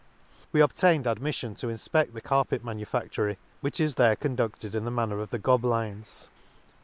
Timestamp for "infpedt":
1.67-2.13